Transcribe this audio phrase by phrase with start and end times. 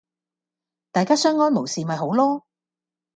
[0.91, 2.41] 大家相安冇事咪好囉